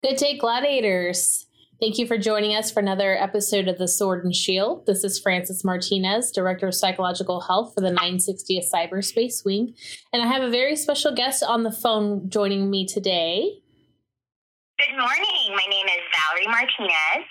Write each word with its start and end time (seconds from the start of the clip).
Good 0.00 0.14
day, 0.14 0.38
gladiators. 0.38 1.46
Thank 1.80 1.98
you 1.98 2.06
for 2.06 2.16
joining 2.16 2.54
us 2.54 2.70
for 2.70 2.78
another 2.78 3.20
episode 3.20 3.66
of 3.66 3.78
the 3.78 3.88
Sword 3.88 4.24
and 4.24 4.32
Shield. 4.32 4.86
This 4.86 5.02
is 5.02 5.18
Francis 5.18 5.64
Martinez, 5.64 6.30
Director 6.30 6.68
of 6.68 6.76
Psychological 6.76 7.40
Health 7.40 7.74
for 7.74 7.80
the 7.80 7.90
960th 7.90 8.66
Cyberspace 8.72 9.44
Wing. 9.44 9.74
And 10.12 10.22
I 10.22 10.28
have 10.28 10.42
a 10.42 10.50
very 10.50 10.76
special 10.76 11.12
guest 11.12 11.42
on 11.42 11.64
the 11.64 11.72
phone 11.72 12.30
joining 12.30 12.70
me 12.70 12.86
today. 12.86 13.58
Good 14.78 14.96
morning. 14.96 15.56
My 15.56 15.66
name 15.68 15.86
is 15.86 16.02
Valerie 16.14 16.46
Martinez. 16.46 17.26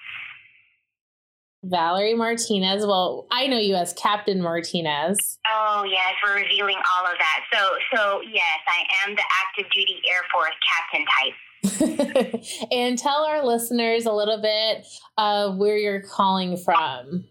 Valerie 1.63 2.15
Martinez. 2.15 2.85
Well, 2.85 3.27
I 3.31 3.47
know 3.47 3.59
you 3.59 3.75
as 3.75 3.93
Captain 3.93 4.41
Martinez. 4.41 5.39
Oh 5.47 5.85
yes, 5.89 6.15
we're 6.21 6.35
revealing 6.35 6.75
all 6.75 7.05
of 7.05 7.17
that. 7.17 7.45
So, 7.53 7.59
so 7.95 8.21
yes, 8.29 8.59
I 8.67 9.07
am 9.07 9.15
the 9.15 9.23
active 9.45 9.71
duty 9.71 10.01
Air 10.11 10.23
Force 10.33 10.51
captain 10.67 11.05
type. 11.05 11.33
and 12.71 12.97
tell 12.97 13.25
our 13.25 13.45
listeners 13.45 14.05
a 14.05 14.11
little 14.11 14.41
bit 14.41 14.85
of 15.17 15.57
where 15.57 15.77
you're 15.77 16.01
calling 16.01 16.57
from. 16.57 17.25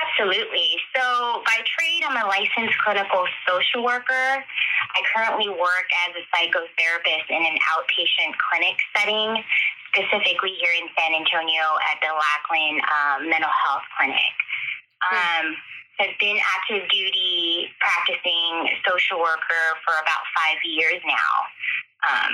Absolutely. 0.00 0.76
So, 0.96 1.42
by 1.44 1.58
trade, 1.66 2.02
I'm 2.08 2.16
a 2.16 2.26
licensed 2.26 2.76
clinical 2.84 3.26
social 3.46 3.84
worker. 3.84 4.42
I 4.94 5.00
currently 5.14 5.48
work 5.48 5.88
as 6.08 6.14
a 6.16 6.24
psychotherapist 6.32 7.28
in 7.28 7.42
an 7.44 7.58
outpatient 7.74 8.32
clinic 8.48 8.76
setting, 8.96 9.42
specifically 9.92 10.54
here 10.60 10.72
in 10.78 10.88
San 10.96 11.14
Antonio 11.14 11.66
at 11.90 11.98
the 12.00 12.12
Lackland 12.12 12.80
um, 12.86 13.28
Mental 13.28 13.50
Health 13.50 13.84
Clinic. 13.98 14.34
Um, 15.10 15.56
I've 16.00 16.16
been 16.18 16.38
active 16.40 16.88
duty 16.88 17.68
practicing 17.80 18.72
social 18.88 19.20
worker 19.20 19.64
for 19.84 19.92
about 20.00 20.24
five 20.32 20.56
years 20.64 21.00
now. 21.04 21.32
Um, 22.08 22.32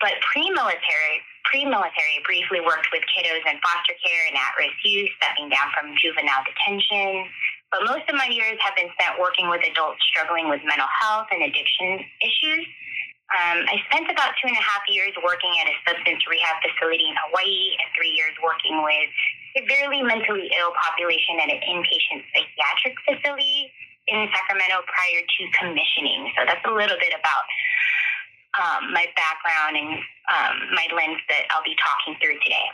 but 0.00 0.16
pre-military, 0.32 1.20
pre-military, 1.44 2.24
briefly 2.24 2.64
worked 2.64 2.88
with 2.92 3.04
kiddos 3.12 3.44
in 3.44 3.60
foster 3.60 3.96
care 4.00 4.24
and 4.32 4.36
at-risk 4.36 4.76
youth, 4.84 5.12
stepping 5.20 5.52
down 5.52 5.68
from 5.76 5.92
juvenile 6.00 6.40
detention. 6.48 7.28
But 7.70 7.86
most 7.86 8.08
of 8.10 8.16
my 8.18 8.26
years 8.26 8.58
have 8.64 8.74
been 8.74 8.90
spent 8.98 9.20
working 9.20 9.46
with 9.46 9.62
adults 9.62 10.02
struggling 10.10 10.50
with 10.50 10.64
mental 10.66 10.88
health 10.90 11.28
and 11.30 11.44
addiction 11.44 12.02
issues. 12.24 12.66
Um, 13.30 13.62
I 13.62 13.78
spent 13.86 14.10
about 14.10 14.34
two 14.42 14.50
and 14.50 14.58
a 14.58 14.64
half 14.66 14.82
years 14.90 15.14
working 15.22 15.54
at 15.62 15.70
a 15.70 15.76
substance 15.86 16.18
rehab 16.26 16.58
facility 16.66 17.06
in 17.06 17.14
Hawaii 17.30 17.78
and 17.78 17.86
three 17.94 18.10
years 18.10 18.34
working 18.42 18.82
with 18.82 19.06
severely 19.54 20.02
mentally 20.02 20.50
ill 20.58 20.74
population 20.74 21.38
at 21.38 21.46
an 21.46 21.62
inpatient 21.62 22.26
psychiatric 22.34 22.98
facility 23.06 23.70
in 24.10 24.26
Sacramento 24.34 24.82
prior 24.90 25.22
to 25.22 25.42
commissioning. 25.62 26.34
So 26.34 26.42
that's 26.42 26.64
a 26.66 26.74
little 26.74 26.98
bit 26.98 27.14
about 27.14 27.44
um, 28.58 28.92
my 28.92 29.06
background 29.16 29.76
and 29.76 29.98
um, 30.30 30.74
my 30.74 30.86
lens 30.94 31.18
that 31.28 31.42
I'll 31.50 31.64
be 31.64 31.76
talking 31.76 32.18
through 32.20 32.38
today. 32.42 32.66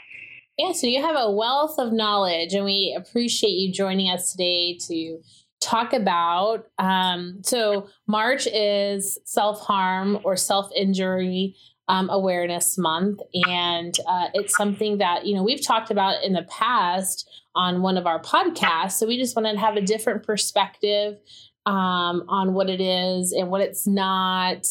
Yeah, 0.58 0.72
so 0.72 0.86
you 0.86 1.02
have 1.02 1.16
a 1.18 1.30
wealth 1.30 1.78
of 1.78 1.92
knowledge, 1.92 2.54
and 2.54 2.64
we 2.64 2.96
appreciate 2.96 3.50
you 3.50 3.72
joining 3.72 4.10
us 4.10 4.32
today 4.32 4.78
to 4.88 5.18
talk 5.60 5.92
about. 5.92 6.66
Um, 6.78 7.42
so, 7.44 7.88
March 8.06 8.46
is 8.46 9.18
self 9.24 9.60
harm 9.60 10.18
or 10.24 10.34
self 10.34 10.70
injury 10.74 11.56
um, 11.88 12.08
awareness 12.08 12.78
month, 12.78 13.20
and 13.34 13.94
uh, 14.08 14.28
it's 14.32 14.56
something 14.56 14.96
that 14.98 15.26
you 15.26 15.34
know 15.34 15.42
we've 15.42 15.64
talked 15.64 15.90
about 15.90 16.24
in 16.24 16.32
the 16.32 16.46
past 16.48 17.28
on 17.54 17.82
one 17.82 17.98
of 17.98 18.06
our 18.06 18.22
podcasts. 18.22 18.92
So, 18.92 19.06
we 19.06 19.18
just 19.18 19.36
wanted 19.36 19.52
to 19.52 19.58
have 19.58 19.76
a 19.76 19.82
different 19.82 20.22
perspective 20.22 21.18
um, 21.66 22.24
on 22.28 22.54
what 22.54 22.70
it 22.70 22.80
is 22.80 23.32
and 23.32 23.50
what 23.50 23.60
it's 23.60 23.86
not. 23.86 24.66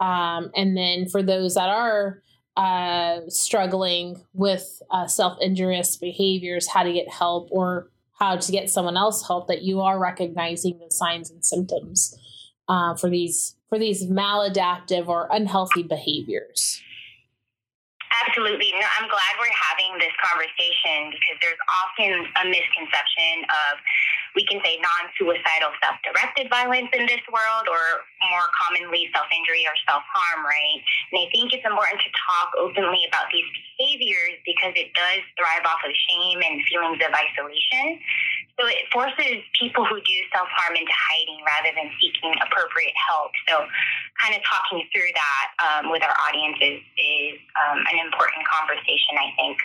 Um, 0.00 0.50
and 0.54 0.76
then 0.76 1.08
for 1.08 1.22
those 1.22 1.54
that 1.54 1.68
are 1.68 2.22
uh, 2.56 3.20
struggling 3.28 4.22
with 4.32 4.82
uh, 4.90 5.06
self 5.06 5.38
injurious 5.40 5.96
behaviors, 5.96 6.68
how 6.68 6.82
to 6.82 6.92
get 6.92 7.08
help 7.08 7.48
or 7.50 7.90
how 8.18 8.36
to 8.36 8.52
get 8.52 8.70
someone 8.70 8.96
else 8.96 9.26
help, 9.26 9.48
that 9.48 9.62
you 9.62 9.80
are 9.80 9.98
recognizing 9.98 10.78
the 10.78 10.90
signs 10.90 11.30
and 11.30 11.44
symptoms 11.44 12.16
uh, 12.68 12.94
for 12.94 13.10
these 13.10 13.56
for 13.68 13.78
these 13.78 14.06
maladaptive 14.06 15.08
or 15.08 15.28
unhealthy 15.30 15.82
behaviors. 15.82 16.80
Absolutely. 18.26 18.72
No, 18.72 18.86
I'm 18.98 19.08
glad 19.08 19.32
we're 19.38 19.52
having 19.52 19.98
this 19.98 20.14
conversation 20.22 21.10
because 21.10 21.36
there's 21.42 21.62
often 21.68 22.12
a 22.40 22.44
misconception 22.48 23.44
of 23.44 23.74
we 24.36 24.44
can 24.44 24.60
say 24.60 24.76
non-suicidal 24.76 25.72
self-directed 25.80 26.52
violence 26.52 26.92
in 26.92 27.08
this 27.08 27.24
world 27.32 27.66
or 27.66 28.04
more 28.28 28.46
commonly 28.52 29.08
self-injury 29.16 29.64
or 29.64 29.72
self-harm, 29.88 30.44
right? 30.44 30.80
And 31.10 31.24
I 31.24 31.26
think 31.32 31.56
it's 31.56 31.64
important 31.64 32.04
to 32.04 32.10
talk 32.12 32.52
openly 32.60 33.08
about 33.08 33.32
these 33.32 33.48
behaviors 33.48 34.36
because 34.44 34.76
it 34.76 34.92
does 34.92 35.24
thrive 35.40 35.64
off 35.64 35.80
of 35.80 35.92
shame 36.06 36.44
and 36.44 36.60
feelings 36.68 37.00
of 37.00 37.16
isolation. 37.16 37.96
So 38.60 38.68
it 38.68 38.84
forces 38.92 39.40
people 39.56 39.88
who 39.88 39.96
do 40.04 40.16
self-harm 40.36 40.76
into 40.76 40.92
hiding 40.92 41.40
rather 41.40 41.72
than 41.72 41.88
seeking 41.96 42.36
appropriate 42.44 42.96
help. 43.08 43.32
So 43.48 43.64
kind 44.20 44.36
of 44.36 44.44
talking 44.44 44.84
through 44.92 45.12
that 45.16 45.46
um, 45.64 45.88
with 45.88 46.04
our 46.04 46.16
audiences 46.28 46.84
is 47.00 47.40
um, 47.56 47.80
an 47.88 48.04
important 48.04 48.44
conversation, 48.44 49.16
I 49.16 49.32
think. 49.40 49.56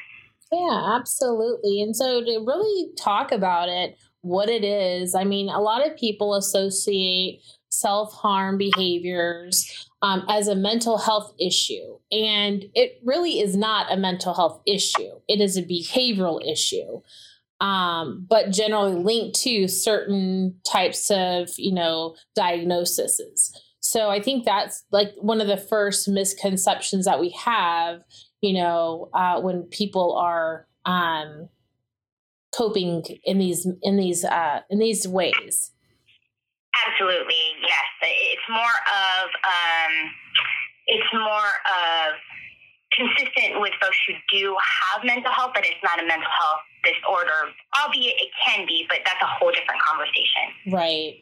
Yeah, 0.52 0.96
absolutely. 1.00 1.82
And 1.82 1.96
so 1.96 2.24
to 2.24 2.44
really 2.44 2.92
talk 2.96 3.32
about 3.32 3.70
it, 3.70 3.96
what 4.22 4.50
it 4.50 4.64
is. 4.64 5.16
I 5.16 5.24
mean, 5.24 5.50
a 5.50 5.62
lot 5.62 5.86
of 5.86 5.98
people 5.98 6.36
associate 6.36 7.42
self 7.70 8.14
harm 8.14 8.58
behaviors 8.58 9.88
um, 10.02 10.26
as 10.30 10.48
a 10.48 10.56
mental 10.56 10.98
health 10.98 11.34
issue. 11.40 11.98
And 12.12 12.66
it 12.74 13.00
really 13.04 13.40
is 13.40 13.56
not 13.56 13.92
a 13.92 13.98
mental 13.98 14.34
health 14.34 14.62
issue, 14.66 15.20
it 15.28 15.42
is 15.42 15.58
a 15.58 15.64
behavioral 15.64 16.42
issue. 16.50 17.02
Um, 17.60 18.26
but 18.28 18.50
generally 18.50 18.96
linked 18.96 19.40
to 19.42 19.68
certain 19.68 20.56
types 20.66 21.12
of, 21.12 21.50
you 21.58 21.72
know, 21.72 22.16
diagnoses. 22.34 23.56
So 23.82 24.10
I 24.10 24.20
think 24.20 24.46
that's 24.46 24.84
like 24.92 25.12
one 25.20 25.42
of 25.42 25.48
the 25.48 25.58
first 25.58 26.08
misconceptions 26.08 27.06
that 27.06 27.20
we 27.20 27.30
have, 27.32 28.02
you 28.42 28.54
know, 28.54 29.10
uh, 29.14 29.42
when 29.42 29.62
people 29.64 30.16
are 30.16 30.66
um, 30.86 31.50
coping 32.56 33.04
in 33.24 33.40
these 33.40 33.68
in 33.82 33.98
these 33.98 34.24
uh, 34.24 34.62
in 34.70 34.80
these 34.80 35.08
ways. 35.08 35.72
Absolutely, 36.88 37.36
yes. 37.62 37.86
It's 38.02 38.50
more 38.50 38.60
of 38.62 39.30
um, 39.46 39.94
it's 40.88 41.14
more 41.14 41.52
of 41.68 42.14
consistent 42.96 43.62
with 43.62 43.72
folks 43.82 43.98
who 44.08 44.14
do 44.32 44.56
have 44.94 45.04
mental 45.04 45.32
health, 45.32 45.52
but 45.54 45.66
it's 45.66 45.82
not 45.84 46.02
a 46.02 46.06
mental 46.06 46.30
health 46.40 46.62
disorder. 46.84 47.52
Albeit 47.82 48.16
it 48.20 48.30
can 48.46 48.66
be, 48.66 48.86
but 48.90 49.00
that's 49.06 49.22
a 49.22 49.28
whole 49.28 49.52
different 49.52 49.82
conversation. 49.82 50.72
Right. 50.72 51.16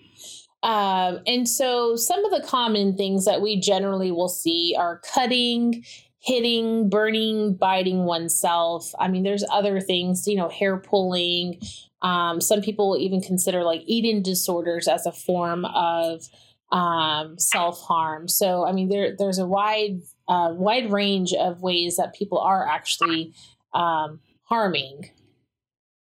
Um, 0.61 1.21
and 1.25 1.47
so 1.47 1.95
some 1.95 2.25
of 2.25 2.31
the 2.31 2.45
common 2.45 2.97
things 2.97 3.25
that 3.25 3.41
we 3.41 3.59
generally 3.59 4.11
will 4.11 4.27
see 4.27 4.75
are 4.77 4.99
cutting 5.13 5.85
hitting, 6.19 6.89
burning, 6.89 7.55
biting 7.55 8.05
oneself. 8.05 8.91
I 8.99 9.07
mean, 9.07 9.23
there's 9.23 9.45
other 9.51 9.79
things, 9.79 10.27
you 10.27 10.35
know, 10.35 10.49
hair 10.49 10.77
pulling. 10.77 11.61
Um, 12.01 12.41
some 12.41 12.61
people 12.61 12.89
will 12.89 12.97
even 12.97 13.21
consider 13.21 13.63
like 13.63 13.81
eating 13.85 14.21
disorders 14.21 14.87
as 14.87 15.05
a 15.05 15.11
form 15.11 15.65
of 15.65 16.23
um, 16.71 17.39
self 17.39 17.81
harm. 17.81 18.27
So, 18.27 18.65
I 18.65 18.71
mean, 18.71 18.89
there 18.89 19.15
there's 19.17 19.39
a 19.39 19.47
wide 19.47 20.01
uh, 20.27 20.53
wide 20.53 20.91
range 20.91 21.33
of 21.33 21.61
ways 21.61 21.97
that 21.97 22.13
people 22.13 22.37
are 22.37 22.67
actually 22.67 23.33
um, 23.73 24.19
harming. 24.43 25.09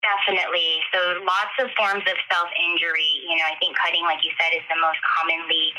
Definitely. 0.04 0.84
So 0.92 1.00
lots 1.24 1.56
of 1.64 1.72
forms 1.80 2.04
of 2.04 2.18
self 2.30 2.50
injury. 2.60 3.24
You 3.24 3.40
know, 3.40 3.48
I 3.48 3.56
think 3.60 3.76
cutting, 3.80 4.04
like 4.04 4.20
you 4.24 4.32
said, 4.36 4.52
is 4.52 4.64
the 4.68 4.80
most 4.84 5.00
commonly 5.16 5.72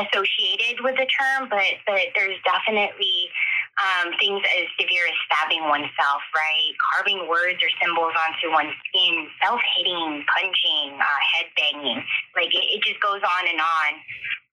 associated 0.00 0.80
with 0.82 0.96
the 0.96 1.06
term, 1.06 1.48
but 1.48 1.76
but 1.86 2.00
there's 2.16 2.40
definitely 2.44 3.28
um, 3.78 4.10
things 4.18 4.42
as 4.58 4.66
severe 4.74 5.06
as 5.06 5.14
stabbing 5.30 5.62
oneself, 5.70 6.22
right? 6.34 6.70
Carving 6.82 7.30
words 7.30 7.62
or 7.62 7.70
symbols 7.78 8.12
onto 8.18 8.50
one's 8.50 8.74
skin, 8.90 9.30
self 9.38 9.60
hitting, 9.78 10.26
punching, 10.26 10.98
uh, 10.98 11.20
head 11.34 11.46
banging. 11.54 12.02
Like 12.34 12.50
it, 12.50 12.66
it, 12.74 12.82
just 12.82 12.98
goes 12.98 13.22
on 13.22 13.42
and 13.46 13.60
on. 13.62 13.90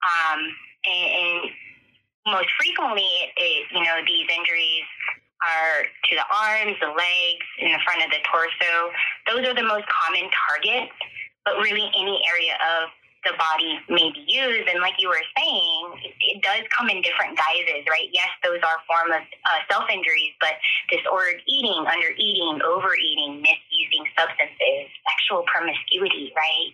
Um, 0.06 0.40
and, 0.86 1.10
and, 1.10 1.40
most 2.26 2.50
frequently, 2.58 3.06
it, 3.22 3.30
it, 3.38 3.62
you 3.70 3.86
know, 3.86 4.02
these 4.02 4.26
injuries 4.34 4.90
are 5.46 5.86
to 5.86 6.12
the 6.18 6.26
arms, 6.26 6.74
the 6.82 6.90
legs, 6.90 7.48
in 7.62 7.70
the 7.70 7.78
front 7.86 8.02
of 8.02 8.10
the 8.10 8.18
torso. 8.26 8.90
Those 9.30 9.46
are 9.46 9.54
the 9.54 9.62
most 9.62 9.86
common 9.86 10.26
targets, 10.34 10.90
but 11.46 11.62
really 11.62 11.86
any 11.94 12.18
area 12.26 12.58
of 12.82 12.90
the 13.26 13.34
body 13.38 13.80
may 13.90 14.12
be 14.14 14.24
used. 14.28 14.70
And 14.70 14.80
like 14.82 14.96
you 15.00 15.10
were 15.10 15.26
saying, 15.38 15.82
it, 16.22 16.42
does 16.42 16.64
come 16.78 16.90
in 16.90 17.02
different 17.02 17.38
guises, 17.38 17.84
right? 17.90 18.10
Yes, 18.14 18.30
those 18.44 18.62
are 18.64 18.78
form 18.88 19.12
of 19.12 19.22
uh, 19.22 19.60
self 19.70 19.90
injuries, 19.90 20.34
but 20.40 20.54
disordered 20.90 21.42
eating, 21.48 21.84
under 21.90 22.10
eating, 22.18 22.60
overeating, 22.62 23.42
misusing 23.42 24.06
substances, 24.18 24.88
sexual 25.04 25.44
promiscuity, 25.50 26.32
right? 26.38 26.72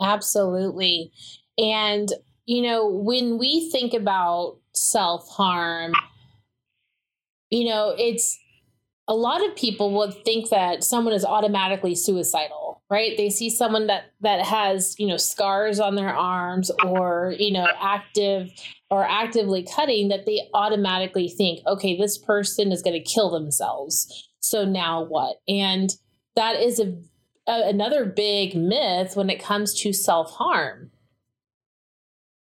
Absolutely. 0.00 1.12
And, 1.58 2.08
you 2.46 2.62
know, 2.62 2.88
when 2.88 3.38
we 3.38 3.70
think 3.70 3.92
about 3.92 4.58
self 4.72 5.28
harm, 5.28 5.92
you 7.50 7.68
know, 7.68 7.94
it's 7.98 8.38
a 9.08 9.14
lot 9.14 9.44
of 9.44 9.56
people 9.56 9.92
would 9.98 10.14
think 10.24 10.50
that 10.50 10.84
someone 10.84 11.12
is 11.12 11.24
automatically 11.24 11.96
suicidal, 11.96 12.59
right? 12.90 13.16
They 13.16 13.30
see 13.30 13.48
someone 13.48 13.86
that 13.86 14.12
that 14.20 14.44
has, 14.44 14.94
you 14.98 15.06
know, 15.06 15.16
scars 15.16 15.80
on 15.80 15.94
their 15.94 16.14
arms 16.14 16.70
or, 16.84 17.34
you 17.38 17.52
know, 17.52 17.68
active 17.80 18.50
or 18.90 19.04
actively 19.04 19.66
cutting 19.74 20.08
that 20.08 20.26
they 20.26 20.48
automatically 20.52 21.28
think, 21.28 21.64
okay, 21.66 21.96
this 21.96 22.18
person 22.18 22.72
is 22.72 22.82
going 22.82 23.00
to 23.00 23.10
kill 23.10 23.30
themselves. 23.30 24.28
So 24.40 24.64
now 24.64 25.04
what? 25.04 25.36
And 25.46 25.90
that 26.34 26.56
is 26.56 26.80
a, 26.80 26.98
a 27.46 27.68
another 27.68 28.04
big 28.04 28.56
myth 28.56 29.16
when 29.16 29.30
it 29.30 29.42
comes 29.42 29.80
to 29.80 29.92
self-harm. 29.92 30.90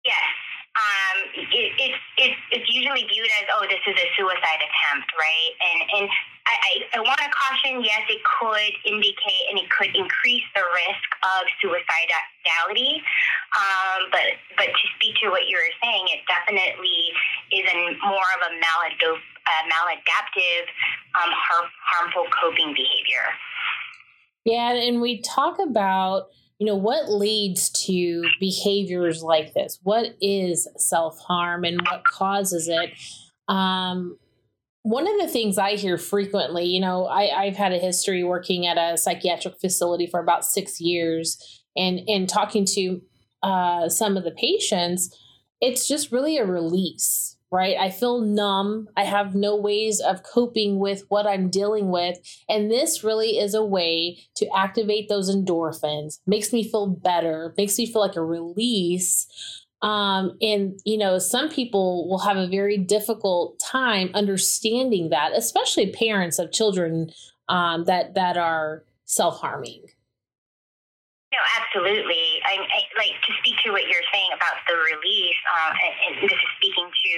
Yes 0.04 0.14
um, 0.74 1.16
it, 1.34 1.70
it's, 1.78 2.00
it's, 2.18 2.40
it's 2.50 2.68
usually 2.70 3.06
viewed 3.06 3.30
as, 3.38 3.46
oh, 3.54 3.66
this 3.70 3.82
is 3.86 3.94
a 3.94 4.08
suicide 4.18 4.60
attempt, 4.62 5.08
right? 5.14 5.52
And, 5.62 5.80
and 5.94 6.04
I, 6.44 6.54
I, 6.60 6.98
I 6.98 7.00
want 7.00 7.16
to 7.24 7.30
caution, 7.32 7.80
yes, 7.80 8.04
it 8.08 8.20
could 8.20 8.74
indicate 8.84 9.44
and 9.48 9.58
it 9.58 9.68
could 9.72 9.96
increase 9.96 10.44
the 10.52 10.60
risk 10.60 11.08
of 11.24 11.42
suicidality. 11.56 13.00
Um, 13.56 14.12
but, 14.12 14.36
but 14.60 14.68
to 14.68 14.84
speak 14.96 15.16
to 15.24 15.30
what 15.32 15.48
you 15.48 15.56
were 15.56 15.74
saying, 15.80 16.04
it 16.12 16.20
definitely 16.28 17.16
is 17.48 17.64
a 17.64 17.96
more 18.04 18.28
of 18.36 18.40
a 18.44 18.52
uh, 18.60 19.62
maladaptive, 19.72 20.68
um, 21.16 21.32
harm, 21.32 21.68
harmful 21.80 22.26
coping 22.28 22.74
behavior. 22.76 23.24
Yeah, 24.44 24.72
and 24.72 25.00
we 25.00 25.22
talk 25.22 25.58
about 25.58 26.28
you 26.58 26.66
know 26.66 26.76
what 26.76 27.10
leads 27.10 27.68
to 27.86 28.24
behaviors 28.38 29.22
like 29.22 29.54
this 29.54 29.80
what 29.82 30.14
is 30.20 30.68
self-harm 30.76 31.64
and 31.64 31.80
what 31.82 32.04
causes 32.04 32.68
it 32.68 32.90
um, 33.48 34.16
one 34.84 35.08
of 35.08 35.18
the 35.18 35.26
things 35.26 35.58
i 35.58 35.72
hear 35.72 35.98
frequently 35.98 36.64
you 36.64 36.80
know 36.80 37.06
I, 37.06 37.44
i've 37.44 37.56
had 37.56 37.72
a 37.72 37.78
history 37.78 38.22
working 38.22 38.66
at 38.66 38.78
a 38.78 38.96
psychiatric 38.96 39.58
facility 39.60 40.06
for 40.06 40.20
about 40.20 40.44
six 40.44 40.80
years 40.80 41.62
and 41.76 42.00
and 42.06 42.28
talking 42.28 42.64
to 42.74 43.02
uh, 43.42 43.90
some 43.90 44.16
of 44.16 44.24
the 44.24 44.30
patients 44.30 45.14
it's 45.60 45.86
just 45.88 46.12
really 46.12 46.38
a 46.38 46.46
release 46.46 47.34
right? 47.54 47.76
I 47.78 47.88
feel 47.88 48.20
numb. 48.20 48.88
I 48.96 49.04
have 49.04 49.36
no 49.36 49.54
ways 49.54 50.00
of 50.00 50.24
coping 50.24 50.80
with 50.80 51.04
what 51.08 51.24
I'm 51.24 51.50
dealing 51.50 51.88
with. 51.88 52.18
And 52.48 52.68
this 52.68 53.04
really 53.04 53.38
is 53.38 53.54
a 53.54 53.64
way 53.64 54.18
to 54.36 54.48
activate 54.56 55.08
those 55.08 55.32
endorphins, 55.32 56.18
makes 56.26 56.52
me 56.52 56.68
feel 56.68 56.88
better, 56.88 57.54
makes 57.56 57.78
me 57.78 57.86
feel 57.86 58.02
like 58.02 58.16
a 58.16 58.24
release. 58.24 59.28
Um, 59.84 60.38
and, 60.40 60.80
you 60.86 60.96
know, 60.96 61.18
some 61.18 61.50
people 61.50 62.08
will 62.08 62.20
have 62.20 62.38
a 62.38 62.46
very 62.46 62.78
difficult 62.78 63.60
time 63.60 64.08
understanding 64.14 65.10
that, 65.10 65.32
especially 65.36 65.92
parents 65.92 66.38
of 66.38 66.50
children 66.50 67.12
um, 67.50 67.84
that, 67.84 68.14
that 68.14 68.38
are 68.38 68.84
self 69.04 69.40
harming. 69.40 69.84
No, 71.34 71.38
absolutely. 71.60 72.40
I, 72.46 72.64
I, 72.64 72.80
like 72.96 73.12
to 73.28 73.32
speak 73.42 73.60
to 73.66 73.72
what 73.72 73.82
you're 73.90 74.08
saying 74.08 74.30
about 74.32 74.54
the 74.70 74.78
release, 74.78 75.40
um, 75.52 75.74
and, 75.76 75.94
and, 76.06 76.30
this 76.30 76.32
is 76.32 76.50
speaking 76.62 76.86
to 76.86 77.12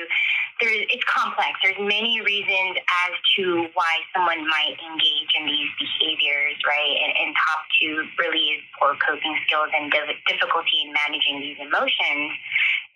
It's 0.59 1.05
complex. 1.05 1.53
There's 1.61 1.77
many 1.77 2.25
reasons 2.25 2.81
as 2.81 3.13
to 3.37 3.69
why 3.77 4.01
someone 4.17 4.41
might 4.49 4.73
engage 4.81 5.31
in 5.37 5.45
these 5.45 5.69
behaviors, 5.77 6.57
right? 6.65 6.97
And, 7.05 7.13
and 7.13 7.29
top 7.37 7.61
two 7.77 8.09
really 8.17 8.57
is 8.57 8.65
poor 8.81 8.97
coping 9.05 9.37
skills 9.45 9.69
and 9.77 9.93
difficulty 9.93 10.81
in 10.81 10.97
managing 10.97 11.45
these 11.45 11.61
emotions. 11.61 12.33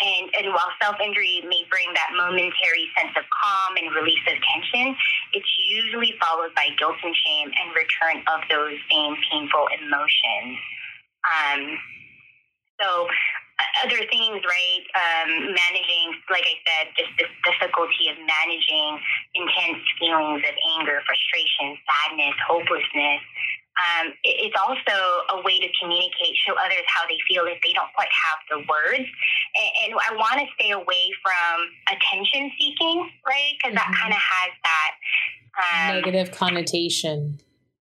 And, 0.01 0.33
and 0.41 0.57
while 0.57 0.73
self 0.81 0.97
injury 1.05 1.45
may 1.45 1.69
bring 1.69 1.93
that 1.93 2.17
momentary 2.17 2.89
sense 2.97 3.13
of 3.13 3.29
calm 3.29 3.77
and 3.77 3.93
release 3.93 4.25
of 4.25 4.41
tension, 4.41 4.97
it's 5.37 5.53
usually 5.69 6.17
followed 6.17 6.57
by 6.57 6.73
guilt 6.81 6.97
and 7.05 7.13
shame 7.13 7.53
and 7.53 7.77
return 7.77 8.25
of 8.25 8.41
those 8.49 8.81
same 8.89 9.21
painful 9.29 9.69
emotions. 9.77 10.57
Um, 11.29 11.61
so 12.81 13.05
other 13.85 14.01
things, 14.11 14.41
right? 14.43 14.85
Um, 14.95 15.55
managing, 15.55 16.07
like 16.31 16.47
I 16.47 16.57
said, 16.67 16.85
just 16.97 17.13
this 17.19 17.33
difficulty 17.45 18.11
of 18.11 18.17
managing 18.19 19.01
intense 19.35 19.83
feelings 19.99 20.43
of 20.45 20.55
anger, 20.79 21.03
frustration, 21.07 21.79
sadness, 21.87 22.37
hopelessness. 22.47 23.23
Um, 23.81 24.13
it's 24.25 24.57
also 24.61 24.97
a 25.33 25.43
way 25.43 25.57
to 25.59 25.69
communicate, 25.81 26.37
show 26.45 26.53
others 26.53 26.85
how 26.87 27.07
they 27.09 27.17
feel 27.25 27.47
if 27.47 27.57
they 27.65 27.73
don't 27.73 27.89
quite 27.95 28.13
have 28.13 28.39
the 28.51 28.59
words. 28.69 29.09
And, 29.09 29.71
and 29.83 29.89
I 29.97 30.13
want 30.17 30.43
to 30.43 30.47
stay 30.59 30.71
away 30.73 31.05
from 31.25 31.55
attention 31.89 32.53
seeking, 32.61 33.09
right? 33.25 33.57
Because 33.57 33.73
mm-hmm. 33.73 33.81
that 33.81 33.97
kind 33.97 34.13
of 34.13 34.21
has 34.21 34.53
that 34.67 34.93
um, 35.57 35.95
negative 35.97 36.31
connotation 36.33 37.41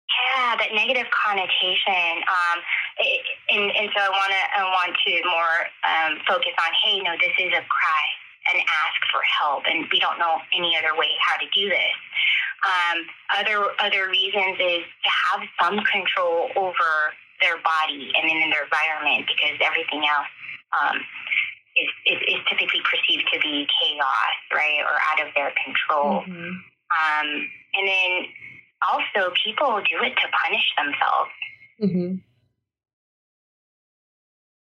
yeah, 0.08 0.56
that 0.56 0.72
negative 0.72 1.06
connotation. 1.12 2.24
Um, 2.24 2.56
it, 2.98 3.20
and, 3.52 3.64
and 3.76 3.86
so 3.92 4.00
I 4.00 4.10
want 4.10 4.32
to 4.32 4.42
I 4.56 4.62
want 4.64 4.92
to 4.96 5.12
more 5.28 5.56
um, 5.84 6.12
focus 6.24 6.54
on, 6.56 6.70
hey, 6.84 7.00
no, 7.04 7.12
this 7.20 7.34
is 7.36 7.52
a 7.52 7.64
cry 7.68 8.04
and 8.48 8.64
ask 8.64 8.98
for 9.12 9.20
help, 9.28 9.68
and 9.68 9.84
we 9.92 10.00
don't 10.00 10.18
know 10.18 10.40
any 10.56 10.72
other 10.80 10.96
way 10.96 11.12
how 11.20 11.36
to 11.36 11.46
do 11.52 11.68
this. 11.68 11.96
Um, 12.64 12.96
other 13.36 13.58
other 13.78 14.08
reasons 14.08 14.56
is 14.58 14.82
to 14.82 15.10
have 15.12 15.40
some 15.60 15.76
control 15.84 16.50
over 16.56 16.90
their 17.40 17.60
body 17.62 18.10
and 18.16 18.24
in 18.26 18.50
their 18.50 18.66
environment 18.66 19.28
because 19.28 19.54
everything 19.62 20.02
else 20.08 20.32
um, 20.74 20.96
is, 21.76 21.90
is, 22.10 22.18
is 22.34 22.40
typically 22.50 22.82
perceived 22.82 23.28
to 23.30 23.38
be 23.38 23.68
chaos, 23.78 24.34
right, 24.50 24.82
or 24.82 24.96
out 25.12 25.20
of 25.22 25.30
their 25.36 25.52
control. 25.54 26.26
Mm-hmm. 26.26 26.56
Um, 26.88 27.28
and 27.76 27.84
then 27.86 28.10
also 28.82 29.32
people 29.44 29.80
do 29.90 30.04
it 30.04 30.14
to 30.16 30.28
punish 30.44 30.74
themselves. 30.76 31.30
Mm-hmm. 31.82 32.14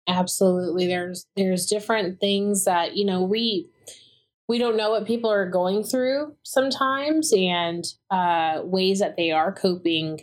Absolutely. 0.09 0.87
There's 0.87 1.26
there's 1.37 1.66
different 1.66 2.21
things 2.21 2.64
that, 2.64 2.97
you 2.97 3.04
know, 3.04 3.23
we 3.23 3.69
we 4.49 4.59
don't 4.59 4.76
know 4.76 4.90
what 4.90 5.07
people 5.07 5.31
are 5.31 5.49
going 5.49 5.85
through 5.85 6.35
sometimes 6.42 7.33
and 7.33 7.85
uh, 8.11 8.61
ways 8.64 8.99
that 8.99 9.16
they 9.16 9.31
are 9.31 9.52
coping 9.52 10.21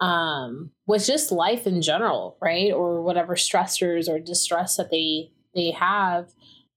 um, 0.00 0.70
with 0.86 1.04
just 1.04 1.32
life 1.32 1.66
in 1.66 1.82
general, 1.82 2.36
right? 2.40 2.72
Or 2.72 3.02
whatever 3.02 3.34
stressors 3.34 4.08
or 4.08 4.20
distress 4.20 4.76
that 4.76 4.90
they 4.90 5.32
they 5.54 5.72
have. 5.72 6.32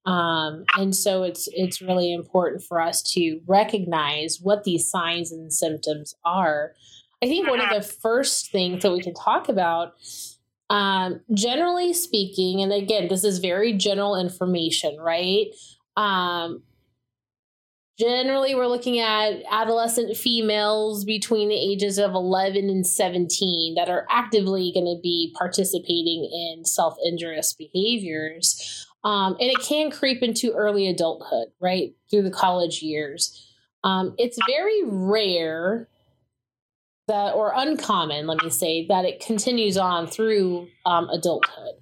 Um, 0.10 0.66
and 0.76 0.96
so 0.96 1.22
it's 1.22 1.48
it's 1.52 1.84
really 1.84 2.12
important 2.12 2.64
for 2.64 2.82
us 2.82 3.04
to 3.14 3.40
recognize 3.46 4.40
what 4.42 4.64
these 4.64 4.90
signs 4.90 5.32
and 5.32 5.54
symptoms 5.54 6.16
are. 6.26 6.74
I 7.22 7.28
think 7.28 7.48
one 7.48 7.62
of 7.62 7.70
the 7.70 7.88
first 7.88 8.52
things 8.52 8.82
that 8.82 8.92
we 8.92 9.02
can 9.02 9.14
talk 9.14 9.50
about, 9.50 9.94
um, 10.72 11.20
generally 11.36 11.94
speaking, 11.94 12.60
and 12.62 12.74
again, 12.74 13.08
this 13.08 13.24
is 13.24 13.38
very 13.38 13.74
general 13.74 14.16
information, 14.16 14.98
right? 14.98 15.48
Um, 15.96 16.64
generally, 18.00 18.56
we're 18.56 18.66
looking 18.66 19.00
at 19.00 19.44
adolescent 19.52 20.18
females 20.18 21.06
between 21.06 21.50
the 21.50 21.56
ages 21.56 22.00
of 22.00 22.16
11 22.16 22.68
and 22.68 22.88
17 22.88 23.76
that 23.76 23.90
are 23.90 24.08
actively 24.10 24.72
going 24.74 24.86
to 24.86 25.00
be 25.04 25.36
participating 25.38 26.24
in 26.24 26.66
self 26.66 26.96
injurious 27.04 27.54
behaviors. 27.54 28.88
Um, 29.04 29.38
and 29.40 29.50
it 29.50 29.60
can 29.62 29.92
creep 29.92 30.22
into 30.22 30.52
early 30.52 30.88
adulthood, 30.88 31.48
right, 31.60 31.94
through 32.10 32.24
the 32.24 32.32
college 32.32 32.82
years. 32.82 33.56
Um, 33.84 34.14
it's 34.18 34.38
very 34.46 34.84
rare 34.84 35.88
that, 37.08 37.34
or 37.34 37.54
uncommon, 37.56 38.28
let 38.28 38.44
me 38.44 38.50
say, 38.50 38.86
that 38.88 39.06
it 39.06 39.20
continues 39.20 39.78
on 39.78 40.08
through 40.08 40.68
um, 40.86 41.10
adulthood. 41.10 41.76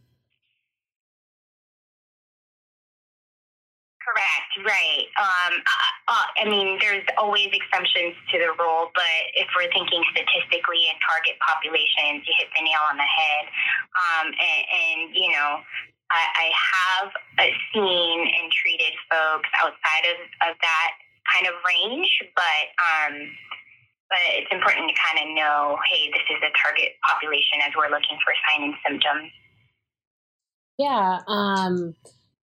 Correct, 4.05 4.63
right. 4.63 5.05
Um, 5.19 5.59
uh, 5.59 6.13
uh, 6.13 6.27
I 6.39 6.49
mean, 6.49 6.77
there's 6.79 7.03
always 7.17 7.49
exceptions 7.51 8.15
to 8.31 8.39
the 8.39 8.55
rule, 8.57 8.87
but 8.95 9.19
if 9.35 9.47
we're 9.57 9.69
thinking 9.73 10.01
statistically 10.15 10.87
in 10.87 10.95
target 11.03 11.35
populations, 11.43 12.23
you 12.23 12.33
hit 12.39 12.47
the 12.55 12.63
nail 12.63 12.79
on 12.87 12.95
the 12.95 13.03
head. 13.03 13.43
Um, 13.99 14.27
and, 14.31 14.63
and, 14.71 15.15
you 15.15 15.31
know, 15.33 15.59
I, 16.11 16.23
I 16.23 16.47
have 16.53 17.09
uh, 17.39 17.51
seen 17.73 18.19
and 18.21 18.51
treated 18.51 18.93
folks 19.11 19.49
outside 19.59 20.05
of, 20.07 20.51
of 20.51 20.55
that 20.61 20.91
kind 21.33 21.47
of 21.47 21.53
range, 21.67 22.09
but 22.35 22.63
um, 22.79 23.13
but 24.09 24.19
it's 24.31 24.47
important 24.51 24.89
to 24.89 24.95
kind 24.95 25.27
of 25.27 25.35
know, 25.35 25.77
hey, 25.91 26.09
this 26.11 26.23
is 26.31 26.37
a 26.39 26.51
target 26.63 26.93
population 27.03 27.59
as 27.67 27.73
we're 27.75 27.89
looking 27.89 28.17
for 28.23 28.33
sign 28.47 28.63
and 28.63 28.73
symptoms. 28.87 29.31
Yeah. 30.77 31.19
Um, 31.27 31.93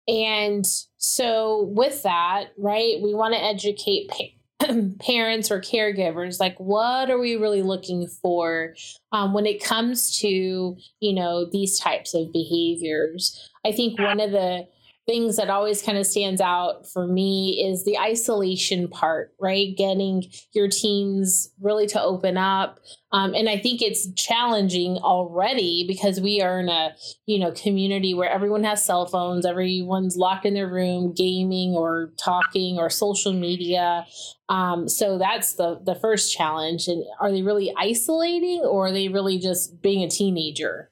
and 0.07 0.67
so 0.99 1.71
with 1.73 2.03
that, 2.03 2.49
right, 2.59 3.01
we 3.03 3.15
want 3.15 3.35
to 3.35 3.43
educate 3.43 4.09
pa- 4.09 4.37
parents 5.01 5.51
or 5.51 5.61
caregivers 5.61 6.41
like 6.41 6.59
what 6.59 7.11
are 7.11 7.19
we 7.19 7.37
really 7.37 7.63
looking 7.63 8.07
for 8.07 8.75
um, 9.13 9.33
when 9.33 9.47
it 9.47 9.63
comes 9.63 10.19
to 10.19 10.77
you 11.01 11.13
know 11.13 11.47
these 11.51 11.79
types 11.79 12.15
of 12.15 12.33
behaviors? 12.33 13.51
I 13.65 13.73
think 13.73 13.99
one 13.99 14.21
of 14.21 14.31
the 14.31 14.67
things 15.07 15.37
that 15.37 15.51
always 15.51 15.83
kind 15.83 15.99
of 15.99 16.07
stands 16.07 16.41
out 16.41 16.91
for 16.91 17.07
me 17.07 17.63
is 17.69 17.85
the 17.85 17.99
isolation 17.99 18.89
part, 18.89 19.35
right? 19.39 19.77
Getting 19.77 20.25
your 20.53 20.69
teens 20.69 21.51
really 21.61 21.87
to 21.89 22.01
open 22.01 22.39
up. 22.39 22.81
Um, 23.13 23.35
and 23.35 23.49
I 23.49 23.59
think 23.59 23.83
it's 23.83 24.11
challenging 24.15 24.97
already 24.97 25.85
because 25.87 26.21
we 26.21 26.41
are 26.41 26.59
in 26.59 26.69
a, 26.69 26.97
you 27.27 27.39
know, 27.39 27.53
community 27.53 28.15
where 28.15 28.31
everyone 28.31 28.65
has 28.65 28.85
cell 28.85 29.07
phones, 29.07 29.45
everyone's 29.45 30.17
locked 30.17 30.47
in 30.47 30.55
their 30.55 30.69
room, 30.69 31.13
gaming 31.13 31.75
or 31.75 32.13
talking 32.19 32.79
or 32.79 32.89
social 32.89 33.33
media. 33.33 34.07
Um, 34.49 34.89
so 34.89 35.19
that's 35.19 35.55
the 35.55 35.81
the 35.85 35.95
first 35.95 36.35
challenge. 36.35 36.89
And 36.89 37.05
are 37.21 37.31
they 37.31 37.43
really 37.43 37.73
isolating 37.79 38.61
or 38.61 38.87
are 38.87 38.93
they 38.93 39.09
really 39.09 39.39
just 39.39 39.83
being 39.83 40.03
a 40.03 40.09
teenager? 40.09 40.91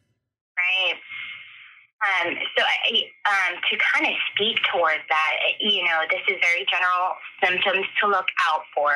Um, 2.13 2.35
so 2.59 2.63
um, 2.63 3.53
to 3.71 3.75
kind 3.79 4.07
of 4.07 4.15
speak 4.35 4.59
towards 4.73 5.03
that, 5.09 5.33
you 5.61 5.85
know, 5.85 6.03
this 6.11 6.23
is 6.29 6.37
very 6.43 6.67
general 6.69 7.17
symptoms 7.43 7.87
to 8.01 8.09
look 8.09 8.29
out 8.49 8.63
for. 8.75 8.93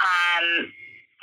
Um, 0.00 0.72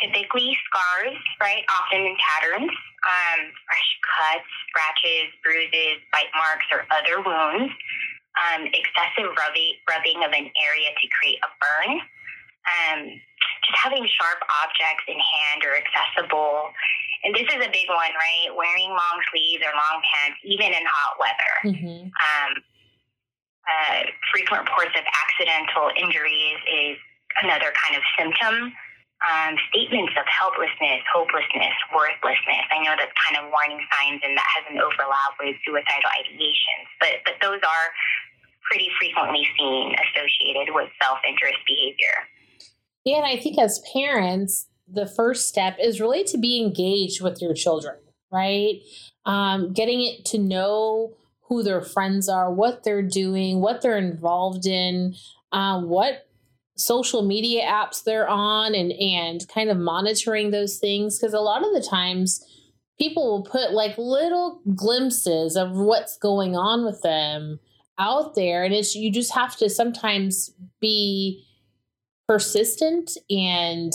typically 0.02 0.54
scars, 0.70 1.18
right? 1.42 1.66
Often 1.74 2.06
in 2.06 2.16
patterns, 2.22 2.70
um, 3.08 3.40
fresh 3.66 3.90
cuts, 4.06 4.52
scratches, 4.70 5.34
bruises, 5.42 6.04
bite 6.14 6.30
marks, 6.38 6.68
or 6.70 6.86
other 6.94 7.22
wounds. 7.22 7.74
Um, 8.38 8.70
excessive 8.70 9.34
rubbing, 9.34 9.82
rubbing 9.90 10.22
of 10.22 10.30
an 10.30 10.46
area 10.54 10.90
to 10.94 11.06
create 11.18 11.42
a 11.42 11.50
burn. 11.58 12.06
Um, 12.68 13.00
just 13.08 13.78
having 13.80 14.04
sharp 14.04 14.40
objects 14.64 15.08
in 15.08 15.16
hand 15.16 15.64
or 15.64 15.80
accessible 15.80 16.76
and 17.24 17.34
this 17.34 17.50
is 17.50 17.60
a 17.60 17.72
big 17.74 17.90
one, 17.90 18.14
right? 18.14 18.54
Wearing 18.54 18.94
long 18.94 19.18
sleeves 19.34 19.64
or 19.66 19.74
long 19.74 20.00
pants, 20.06 20.38
even 20.46 20.70
in 20.70 20.84
hot 20.86 21.14
weather. 21.18 21.54
Mm-hmm. 21.66 22.02
Um, 22.14 22.52
uh, 23.68 24.00
frequent 24.32 24.70
reports 24.70 24.96
of 24.96 25.04
accidental 25.04 25.92
injuries 25.98 26.60
is 26.70 26.96
another 27.42 27.74
kind 27.76 27.98
of 27.98 28.04
symptom. 28.16 28.72
Um, 29.18 29.58
statements 29.74 30.14
of 30.14 30.30
helplessness, 30.30 31.02
hopelessness, 31.10 31.74
worthlessness. 31.90 32.66
I 32.70 32.86
know 32.86 32.94
that's 32.94 33.12
kind 33.18 33.42
of 33.42 33.50
warning 33.50 33.82
signs, 33.90 34.22
and 34.22 34.38
that 34.38 34.50
has 34.62 34.70
an 34.70 34.78
overlap 34.78 35.34
with 35.42 35.58
suicidal 35.66 36.12
ideations. 36.22 36.86
But 37.02 37.26
but 37.26 37.42
those 37.42 37.58
are 37.66 37.88
pretty 38.70 38.94
frequently 39.02 39.42
seen 39.58 39.98
associated 40.06 40.70
with 40.70 40.94
self-injurious 41.02 41.58
behavior. 41.66 42.30
Yeah, 43.08 43.20
and 43.20 43.26
I 43.26 43.38
think 43.38 43.58
as 43.58 43.82
parents, 43.94 44.68
the 44.86 45.08
first 45.08 45.48
step 45.48 45.78
is 45.82 46.02
really 46.02 46.26
to 46.26 46.38
be 46.38 46.60
engaged 46.62 47.22
with 47.22 47.42
your 47.42 47.54
children, 47.54 47.96
right? 48.34 48.82
Um, 49.26 49.72
getting 49.72 50.02
it 50.02 50.26
to 50.26 50.38
know 50.38 51.14
who 51.48 51.64
their 51.64 51.82
friends 51.82 52.28
are, 52.28 52.52
what 52.52 52.84
they're 52.84 53.02
doing, 53.02 53.62
what 53.62 53.82
they're 53.82 53.98
involved 53.98 54.66
in, 54.66 55.16
uh, 55.54 55.80
what 55.80 56.28
social 56.76 57.22
media 57.22 57.66
apps 57.66 58.04
they're 58.04 58.28
on, 58.28 58.76
and 58.76 58.92
and 58.92 59.48
kind 59.48 59.70
of 59.70 59.78
monitoring 59.78 60.52
those 60.52 60.78
things 60.78 61.18
because 61.18 61.34
a 61.34 61.40
lot 61.40 61.66
of 61.66 61.74
the 61.74 61.88
times 61.90 62.44
people 63.00 63.26
will 63.26 63.44
put 63.44 63.72
like 63.72 63.98
little 63.98 64.62
glimpses 64.76 65.56
of 65.56 65.72
what's 65.72 66.18
going 66.18 66.58
on 66.58 66.84
with 66.84 67.02
them 67.04 67.62
out 67.98 68.36
there, 68.36 68.66
and 68.66 68.74
it's 68.74 68.96
you 68.96 69.10
just 69.10 69.34
have 69.34 69.56
to 69.56 69.70
sometimes 69.70 70.54
be 70.82 71.46
persistent 72.27 73.12
and 73.29 73.93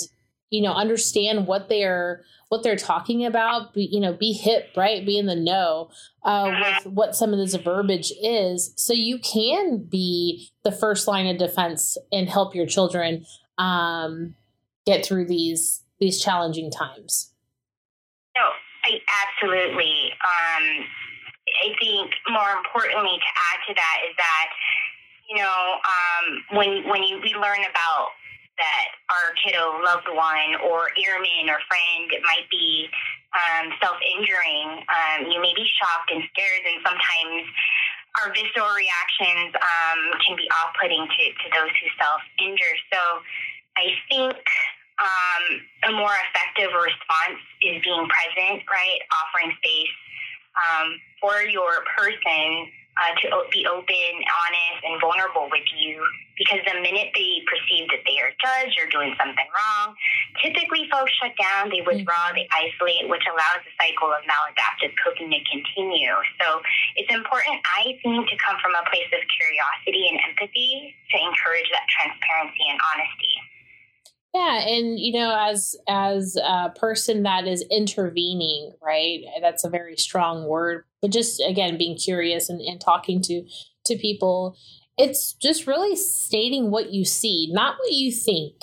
you 0.50 0.62
know 0.62 0.72
understand 0.72 1.46
what 1.46 1.68
they're 1.68 2.24
what 2.48 2.62
they're 2.62 2.76
talking 2.76 3.24
about 3.24 3.72
be, 3.74 3.88
you 3.90 4.00
know 4.00 4.12
be 4.12 4.32
hip 4.32 4.68
right? 4.76 5.04
Be 5.04 5.18
in 5.18 5.26
the 5.26 5.36
know 5.36 5.90
uh, 6.24 6.50
with 6.60 6.92
what 6.92 7.16
some 7.16 7.32
of 7.32 7.38
this 7.38 7.54
verbiage 7.54 8.12
is. 8.22 8.72
So 8.76 8.92
you 8.92 9.18
can 9.18 9.78
be 9.78 10.50
the 10.62 10.72
first 10.72 11.08
line 11.08 11.26
of 11.26 11.38
defense 11.38 11.96
and 12.10 12.28
help 12.28 12.54
your 12.54 12.66
children 12.66 13.24
um, 13.58 14.34
get 14.86 15.04
through 15.04 15.26
these 15.26 15.82
these 16.00 16.20
challenging 16.22 16.70
times. 16.70 17.32
No 18.36 18.42
I, 18.84 18.98
absolutely 19.26 20.10
um, 20.22 20.64
i 21.62 21.68
think 21.80 22.10
more 22.30 22.50
importantly 22.50 23.16
to 23.18 23.30
add 23.52 23.58
to 23.68 23.74
that 23.74 23.98
is 24.08 24.14
that 24.16 24.48
you 25.28 25.36
know 25.36 25.78
um, 25.86 26.56
when 26.58 26.88
when 26.88 27.02
you, 27.02 27.20
we 27.22 27.34
learn 27.34 27.62
about 27.68 28.10
that 28.58 28.88
our 29.08 29.32
kiddo, 29.40 29.80
loved 29.82 30.08
one, 30.12 30.60
or 30.68 30.92
airman 30.96 31.48
or 31.48 31.58
friend 31.68 32.08
might 32.24 32.46
be 32.50 32.88
um, 33.32 33.72
self 33.80 33.96
injuring, 34.04 34.84
um, 34.88 35.30
you 35.32 35.40
may 35.40 35.52
be 35.56 35.64
shocked 35.80 36.12
and 36.12 36.22
scared, 36.32 36.64
and 36.68 36.78
sometimes 36.84 37.48
our 38.20 38.28
visceral 38.32 38.68
reactions 38.76 39.56
um, 39.56 40.00
can 40.20 40.36
be 40.36 40.44
off 40.60 40.76
putting 40.76 41.00
to, 41.00 41.22
to 41.40 41.46
those 41.56 41.72
who 41.80 41.88
self 41.96 42.20
injure. 42.40 42.76
So 42.92 43.00
I 43.80 43.96
think 44.12 44.36
um, 45.00 45.44
a 45.88 45.92
more 45.96 46.12
effective 46.28 46.70
response 46.76 47.40
is 47.64 47.80
being 47.80 48.04
present, 48.04 48.68
right? 48.68 49.00
Offering 49.08 49.56
space 49.64 49.96
um, 50.60 51.00
for 51.20 51.40
your 51.48 51.84
person 51.96 52.68
uh, 52.96 53.12
to 53.22 53.26
be 53.52 53.64
open, 53.64 54.10
honest, 54.20 54.80
and 54.84 55.00
vulnerable 55.00 55.48
with 55.50 55.64
you. 55.76 56.04
Because 56.36 56.64
the 56.64 56.80
minute 56.80 57.12
they 57.12 57.44
perceive 57.44 57.86
that 57.92 58.02
they 58.08 58.16
are 58.18 58.32
judged 58.40 58.74
or 58.80 58.88
doing 58.88 59.12
something 59.20 59.46
wrong, 59.52 59.94
typically 60.40 60.88
folks 60.88 61.12
shut 61.20 61.36
down, 61.36 61.68
they 61.68 61.84
withdraw, 61.84 62.32
they 62.32 62.48
isolate, 62.50 63.04
which 63.06 63.22
allows 63.28 63.60
the 63.62 63.72
cycle 63.76 64.10
of 64.10 64.24
maladaptive 64.24 64.96
coping 64.96 65.28
to 65.28 65.40
continue. 65.44 66.16
So 66.40 66.64
it's 66.96 67.12
important, 67.12 67.60
I 67.68 68.00
think, 68.00 68.26
to 68.32 68.36
come 68.40 68.56
from 68.64 68.72
a 68.74 68.84
place 68.88 69.12
of 69.12 69.22
curiosity 69.28 70.08
and 70.08 70.18
empathy 70.24 70.96
to 71.12 71.16
encourage 71.20 71.68
that 71.68 71.84
transparency 71.92 72.64
and 72.64 72.80
honesty. 72.80 73.51
Yeah, 74.34 74.66
and 74.66 74.98
you 74.98 75.12
know, 75.12 75.36
as 75.38 75.76
as 75.88 76.36
a 76.36 76.70
person 76.70 77.22
that 77.24 77.46
is 77.46 77.64
intervening, 77.70 78.72
right? 78.82 79.20
That's 79.42 79.64
a 79.64 79.68
very 79.68 79.96
strong 79.96 80.48
word, 80.48 80.84
but 81.02 81.10
just 81.10 81.42
again, 81.46 81.76
being 81.76 81.98
curious 81.98 82.48
and, 82.48 82.60
and 82.60 82.80
talking 82.80 83.20
to 83.22 83.44
to 83.86 83.96
people, 83.96 84.56
it's 84.96 85.34
just 85.34 85.66
really 85.66 85.96
stating 85.96 86.70
what 86.70 86.92
you 86.92 87.04
see, 87.04 87.50
not 87.52 87.76
what 87.78 87.92
you 87.92 88.10
think, 88.10 88.54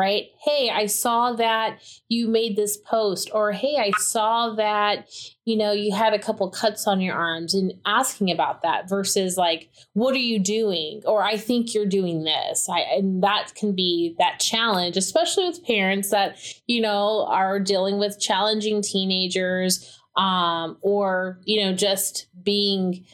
right? 0.00 0.28
Hey, 0.42 0.70
I 0.70 0.86
saw 0.86 1.34
that 1.34 1.82
you 2.08 2.26
made 2.26 2.56
this 2.56 2.78
post, 2.78 3.30
or 3.34 3.52
hey, 3.52 3.76
I 3.76 3.90
saw 3.98 4.54
that, 4.54 5.10
you 5.44 5.58
know, 5.58 5.72
you 5.72 5.94
had 5.94 6.14
a 6.14 6.18
couple 6.18 6.50
cuts 6.50 6.86
on 6.86 7.02
your 7.02 7.14
arms 7.14 7.52
and 7.52 7.74
asking 7.84 8.30
about 8.30 8.62
that 8.62 8.88
versus 8.88 9.36
like, 9.36 9.68
what 9.92 10.14
are 10.14 10.18
you 10.18 10.38
doing? 10.38 11.02
Or 11.04 11.22
I 11.22 11.36
think 11.36 11.74
you're 11.74 11.84
doing 11.84 12.24
this. 12.24 12.66
I, 12.66 12.80
and 12.80 13.22
that 13.22 13.52
can 13.54 13.74
be 13.74 14.14
that 14.18 14.40
challenge, 14.40 14.96
especially 14.96 15.46
with 15.46 15.66
parents 15.66 16.08
that, 16.10 16.38
you 16.66 16.80
know, 16.80 17.26
are 17.28 17.60
dealing 17.60 17.98
with 17.98 18.18
challenging 18.18 18.80
teenagers 18.80 20.00
um, 20.16 20.78
or, 20.80 21.40
you 21.44 21.62
know, 21.62 21.74
just 21.74 22.26
being 22.42 23.04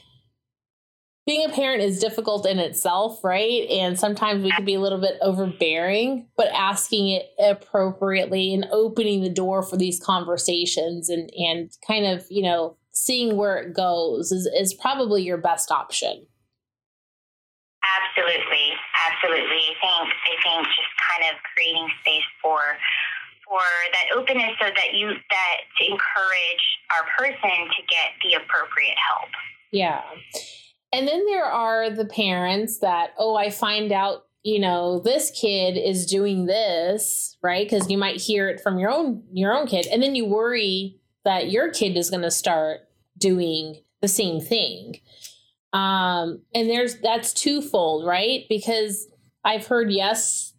being 1.26 1.45
a 1.45 1.52
parent 1.52 1.83
is 1.83 1.99
difficult 1.99 2.47
in 2.47 2.61
itself, 2.61 3.23
right? 3.25 3.68
And 3.68 3.99
sometimes 3.99 4.45
we 4.45 4.52
can 4.52 4.64
be 4.64 4.75
a 4.75 4.80
little 4.80 5.00
bit 5.00 5.18
overbearing, 5.21 6.28
but 6.37 6.47
asking 6.54 7.09
it 7.09 7.30
appropriately 7.40 8.54
and 8.54 8.64
opening 8.71 9.23
the 9.23 9.28
door 9.28 9.64
for 9.64 9.76
these 9.76 9.99
conversations 9.99 11.09
and 11.09 11.28
and 11.37 11.71
kind 11.87 12.06
of, 12.06 12.25
you 12.30 12.42
know, 12.42 12.76
seeing 12.92 13.37
where 13.37 13.59
it 13.59 13.75
goes 13.75 14.30
is, 14.30 14.47
is 14.47 14.73
probably 14.73 15.23
your 15.23 15.37
best 15.37 15.73
option. 15.73 16.26
Absolutely. 17.83 18.73
Absolutely. 19.11 19.62
I 19.71 19.75
think 19.83 20.14
I 20.14 20.35
think 20.42 20.66
just 20.66 20.95
kind 21.11 21.35
of 21.35 21.42
creating 21.54 21.88
space 22.02 22.28
for 22.40 22.61
for 23.49 23.62
that 23.92 24.16
openness 24.16 24.54
so 24.61 24.66
that 24.66 24.95
you 24.95 25.09
that 25.09 25.56
to 25.78 25.85
encourage 25.85 26.64
our 26.95 27.04
person 27.18 27.66
to 27.66 27.83
get 27.90 28.14
the 28.23 28.35
appropriate 28.35 28.97
help. 28.99 29.30
Yeah. 29.73 30.02
And 30.93 31.07
then 31.07 31.26
there 31.26 31.45
are 31.45 31.90
the 31.90 32.05
parents 32.07 32.78
that, 32.78 33.11
oh, 33.19 33.37
I 33.37 33.50
find 33.50 33.93
out, 33.93 34.23
you 34.43 34.61
know, 34.61 35.00
this 35.00 35.31
kid 35.31 35.76
is 35.76 36.07
doing 36.07 36.47
this, 36.47 37.37
right? 37.43 37.69
Because 37.69 37.90
you 37.90 37.99
might 37.99 38.21
hear 38.21 38.49
it 38.49 38.61
from 38.61 38.78
your 38.78 38.90
own 38.90 39.25
your 39.33 39.52
own 39.52 39.66
kid, 39.66 39.87
and 39.87 40.02
then 40.02 40.14
you 40.14 40.25
worry 40.25 41.00
that 41.25 41.50
your 41.50 41.73
kid 41.73 41.97
is 41.97 42.11
going 42.11 42.23
to 42.23 42.31
start 42.31 42.81
doing 43.19 43.83
the 44.00 44.09
same 44.09 44.40
thing. 44.40 45.00
Um, 45.73 46.43
and 46.55 46.71
there's 46.71 47.00
that's 47.00 47.33
twofold, 47.33 48.07
right? 48.07 48.45
Because 48.49 49.09
I've 49.45 49.66
heard 49.66 49.90
yes, 49.90 50.55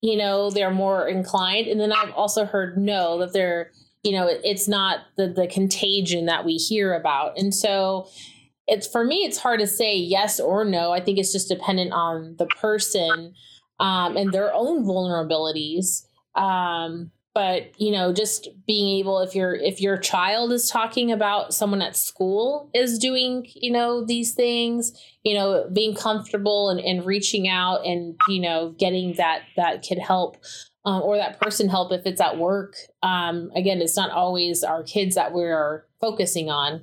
you 0.00 0.16
know, 0.16 0.50
they're 0.50 0.70
more 0.70 1.08
inclined. 1.08 1.68
And 1.68 1.80
then 1.80 1.92
I've 1.92 2.12
also 2.12 2.44
heard 2.44 2.76
no, 2.76 3.18
that 3.20 3.32
they're, 3.32 3.70
you 4.02 4.12
know, 4.12 4.28
it's 4.28 4.68
not 4.68 5.00
the 5.16 5.28
the 5.28 5.46
contagion 5.46 6.26
that 6.26 6.44
we 6.44 6.56
hear 6.56 6.92
about. 6.94 7.38
And 7.38 7.54
so 7.54 8.08
it's 8.68 8.86
for 8.86 9.04
me, 9.04 9.24
it's 9.24 9.38
hard 9.38 9.60
to 9.60 9.66
say 9.66 9.96
yes 9.96 10.38
or 10.38 10.64
no. 10.64 10.92
I 10.92 11.00
think 11.00 11.18
it's 11.18 11.32
just 11.32 11.48
dependent 11.48 11.92
on 11.92 12.36
the 12.38 12.46
person 12.46 13.34
um, 13.80 14.16
and 14.16 14.32
their 14.32 14.52
own 14.54 14.84
vulnerabilities. 14.84 16.06
Um, 16.34 17.10
but 17.38 17.70
you 17.80 17.92
know 17.92 18.12
just 18.12 18.48
being 18.66 18.98
able 18.98 19.20
if 19.20 19.32
your 19.32 19.54
if 19.54 19.80
your 19.80 19.96
child 19.96 20.50
is 20.50 20.68
talking 20.68 21.12
about 21.12 21.54
someone 21.54 21.80
at 21.80 21.94
school 21.94 22.68
is 22.74 22.98
doing 22.98 23.46
you 23.54 23.70
know 23.70 24.04
these 24.04 24.34
things 24.34 24.92
you 25.22 25.34
know 25.34 25.68
being 25.72 25.94
comfortable 25.94 26.68
and, 26.68 26.80
and 26.80 27.06
reaching 27.06 27.46
out 27.46 27.86
and 27.86 28.16
you 28.28 28.40
know 28.40 28.74
getting 28.76 29.14
that 29.14 29.42
that 29.56 29.82
kid 29.82 30.00
help 30.00 30.36
um, 30.84 31.00
or 31.02 31.16
that 31.16 31.40
person 31.40 31.68
help 31.68 31.92
if 31.92 32.04
it's 32.06 32.20
at 32.20 32.38
work 32.38 32.74
um, 33.04 33.52
again 33.54 33.80
it's 33.80 33.96
not 33.96 34.10
always 34.10 34.64
our 34.64 34.82
kids 34.82 35.14
that 35.14 35.32
we're 35.32 35.86
focusing 36.00 36.50
on 36.50 36.82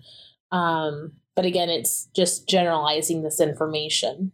um, 0.54 1.12
but 1.36 1.46
again 1.46 1.70
it's 1.70 2.08
just 2.16 2.48
generalizing 2.48 3.22
this 3.22 3.40
information 3.40 4.32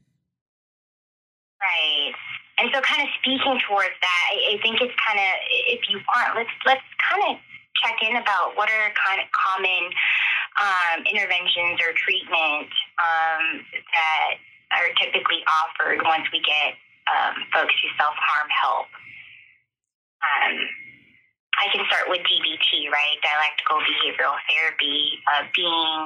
right 1.60 2.14
and 2.62 2.70
so, 2.70 2.78
kind 2.86 3.02
of 3.02 3.10
speaking 3.18 3.58
towards 3.66 3.98
that, 4.06 4.24
I, 4.30 4.62
think 4.62 4.86
it's 4.86 4.94
kind 5.02 5.18
of, 5.18 5.32
if 5.66 5.82
you 5.90 5.98
want, 6.06 6.38
let's 6.38 6.54
let's 6.62 6.86
kind 7.02 7.34
of 7.34 7.42
check 7.82 7.98
in 8.06 8.22
about 8.22 8.54
what 8.54 8.70
are 8.70 8.94
kind 9.02 9.18
of 9.18 9.26
common 9.34 9.90
um, 10.62 10.98
interventions 11.10 11.82
or 11.82 11.90
treatment 11.98 12.70
um, 13.02 13.66
that 13.66 14.38
are 14.78 14.94
typically 15.02 15.42
offered 15.50 16.06
once 16.06 16.30
we 16.30 16.38
get 16.46 16.78
um, 17.10 17.42
folks 17.50 17.74
who 17.82 17.90
self 17.98 18.14
harm 18.14 18.46
help. 18.54 18.86
Um, 20.22 20.56
I 21.58 21.66
can 21.74 21.82
start 21.90 22.14
with 22.14 22.22
DBT, 22.30 22.94
right? 22.94 23.18
Dialectical 23.26 23.82
behavioral 23.90 24.38
therapy, 24.46 25.18
uh, 25.34 25.50
being 25.58 25.98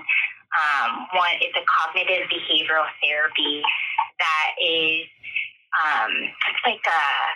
um, 0.56 1.08
one. 1.14 1.36
It's 1.44 1.56
a 1.56 1.66
cognitive 1.68 2.32
behavioral 2.32 2.88
therapy 3.04 3.62
that 4.20 4.50
is 4.64 5.08
um, 5.76 6.12
it's 6.32 6.64
like 6.64 6.84
uh, 6.88 7.28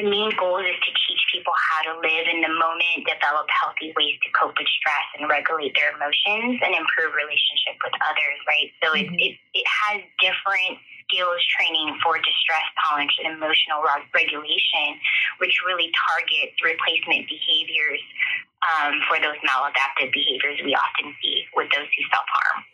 the 0.00 0.08
main 0.08 0.32
goal 0.36 0.60
is 0.60 0.76
to 0.76 0.90
teach 1.04 1.22
people 1.32 1.52
how 1.52 1.80
to 1.88 1.92
live 2.00 2.24
in 2.28 2.40
the 2.40 2.52
moment, 2.52 3.04
develop 3.04 3.44
healthy 3.52 3.92
ways 3.96 4.16
to 4.24 4.28
cope 4.32 4.56
with 4.56 4.68
stress 4.80 5.06
and 5.20 5.28
regulate 5.28 5.76
their 5.76 5.92
emotions 5.92 6.60
and 6.64 6.72
improve 6.72 7.12
relationship 7.12 7.76
with 7.84 7.92
others, 8.00 8.38
right? 8.48 8.68
So 8.80 8.96
mm-hmm. 8.96 9.12
it, 9.20 9.36
it, 9.36 9.64
it 9.64 9.66
has 9.68 10.00
different 10.20 10.80
skills 11.04 11.40
training 11.60 11.92
for 12.00 12.16
distress 12.16 12.64
tolerance 12.80 13.12
and 13.20 13.36
emotional 13.36 13.84
regulation, 14.16 14.96
which 15.44 15.60
really 15.64 15.92
targets 15.92 16.56
replacement 16.64 17.28
behaviors 17.28 18.00
um, 18.62 19.00
for 19.08 19.18
those 19.18 19.36
maladaptive 19.46 20.12
behaviors 20.12 20.60
we 20.64 20.74
often 20.74 21.14
see 21.22 21.44
with 21.54 21.68
those 21.70 21.86
who 21.86 22.02
self 22.10 22.24
harm. 22.32 22.64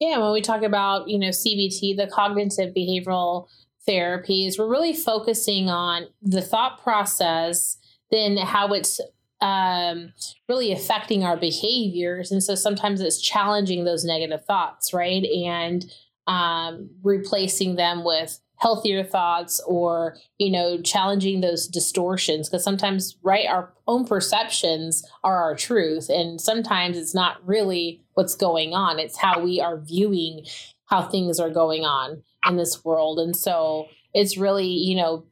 Yeah, 0.00 0.18
when 0.18 0.32
we 0.32 0.40
talk 0.40 0.62
about, 0.62 1.08
you 1.08 1.18
know, 1.18 1.28
CBT, 1.28 1.96
the 1.96 2.10
cognitive 2.12 2.74
behavioral 2.74 3.46
therapies, 3.88 4.58
we're 4.58 4.68
really 4.68 4.92
focusing 4.92 5.70
on 5.70 6.06
the 6.20 6.42
thought 6.42 6.82
process, 6.82 7.78
then 8.10 8.36
how 8.36 8.72
it's 8.72 9.00
um, 9.40 10.12
really 10.48 10.72
affecting 10.72 11.22
our 11.22 11.36
behaviors. 11.36 12.32
And 12.32 12.42
so 12.42 12.54
sometimes 12.54 13.00
it's 13.00 13.20
challenging 13.20 13.84
those 13.84 14.04
negative 14.04 14.44
thoughts, 14.46 14.92
right? 14.92 15.24
And 15.24 15.84
um, 16.26 16.90
replacing 17.02 17.76
them 17.76 18.04
with 18.04 18.40
healthier 18.64 19.04
thoughts 19.04 19.60
or 19.66 20.16
you 20.38 20.50
know 20.50 20.80
challenging 20.80 21.42
those 21.42 21.68
distortions 21.68 22.48
because 22.48 22.64
sometimes 22.64 23.18
right 23.22 23.46
our 23.46 23.74
own 23.86 24.06
perceptions 24.06 25.04
are 25.22 25.36
our 25.42 25.54
truth 25.54 26.08
and 26.08 26.40
sometimes 26.40 26.96
it's 26.96 27.14
not 27.14 27.46
really 27.46 28.00
what's 28.14 28.34
going 28.34 28.72
on 28.72 28.98
it's 28.98 29.18
how 29.18 29.38
we 29.38 29.60
are 29.60 29.78
viewing 29.78 30.42
how 30.86 31.02
things 31.02 31.40
are 31.40 31.50
going 31.50 31.84
on 31.84 32.22
in 32.46 32.56
this 32.56 32.84
world. 32.84 33.18
And 33.18 33.36
so 33.36 33.88
it's 34.12 34.36
really, 34.36 34.68
you 34.68 34.96
know, 34.96 35.24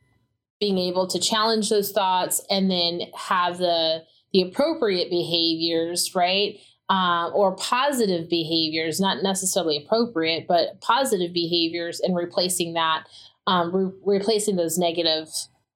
being 0.61 0.79
able 0.79 1.07
to 1.09 1.19
challenge 1.19 1.71
those 1.71 1.93
thoughts 1.93 2.41
and 2.51 2.71
then 2.71 3.03
have 3.17 3.59
the 3.59 4.05
the 4.33 4.43
appropriate 4.43 5.11
behaviors, 5.11 6.15
right? 6.15 6.59
Uh, 6.93 7.31
or 7.33 7.57
positive 7.57 8.29
behaviors, 8.29 9.01
not 9.01 9.23
necessarily 9.23 9.79
appropriate, 9.79 10.47
but 10.47 10.79
positive 10.83 11.33
behaviors, 11.33 12.01
and 12.01 12.15
replacing 12.15 12.75
that, 12.75 13.05
um, 13.47 13.75
re- 13.75 14.19
replacing 14.19 14.57
those 14.57 14.77
negative 14.77 15.27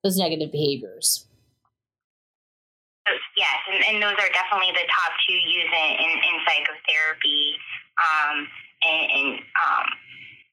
those 0.04 0.18
negative 0.18 0.52
behaviors. 0.52 1.26
Yes, 3.36 3.58
and, 3.72 3.80
and 3.84 3.96
those 4.02 4.18
are 4.18 4.32
definitely 4.34 4.72
the 4.72 4.86
top 4.88 5.12
two 5.26 5.34
used 5.34 5.72
in, 5.72 6.12
in, 6.20 6.36
psychotherapy. 6.46 7.54
Um, 7.96 8.48
and, 8.82 9.04
and 9.12 9.28
um, 9.60 9.86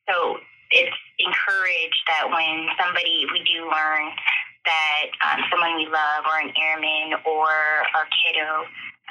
so 0.08 0.16
it's 0.72 1.00
encouraged 1.20 2.04
that 2.08 2.30
when 2.30 2.70
somebody, 2.80 3.26
we 3.32 3.42
do 3.44 3.66
learn 3.66 4.06
that 4.66 5.06
um, 5.28 5.40
someone 5.52 5.76
we 5.76 5.88
love 5.88 6.24
or 6.28 6.40
an 6.40 6.54
airman 6.56 7.20
or 7.26 7.52
a 7.52 8.04
kiddo 8.22 8.64